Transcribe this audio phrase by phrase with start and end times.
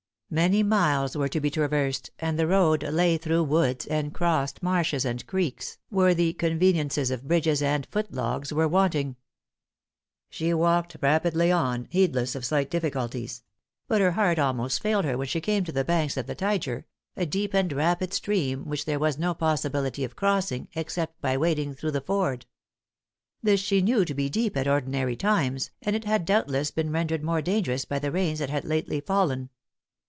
[0.33, 5.03] Many miles were to be traversed, and the road lay through woods, and crossed marshes
[5.03, 9.17] and creeks, where the conveniences of bridges and foot logs were wanting.
[10.29, 13.43] She walked rapidly on, heedless of slight difficulties;
[13.89, 16.85] but her heart almost failed her when she came to the banks of the Tyger
[17.17, 21.73] a deep and rapid stream, which there was no possibility of crossing except by wading
[21.73, 22.45] through the ford.
[23.43, 27.21] This she knew to be deep at ordinary times, and it had doubtless been rendered
[27.21, 29.49] more dangerous by the rains that had lately fallen.